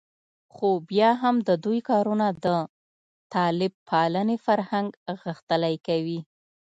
[0.55, 2.47] خو بیا هم د دوی کارونه د
[3.33, 4.89] طالب پالنې فرهنګ
[5.23, 6.19] غښتلی کوي